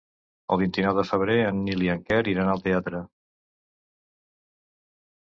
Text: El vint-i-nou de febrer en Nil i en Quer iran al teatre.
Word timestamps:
El 0.53 0.59
vint-i-nou 0.59 0.95
de 0.99 1.03
febrer 1.09 1.35
en 1.49 1.59
Nil 1.67 1.83
i 1.87 1.91
en 1.95 2.01
Quer 2.07 2.19
iran 2.31 2.49
al 2.53 2.63
teatre. 2.69 3.03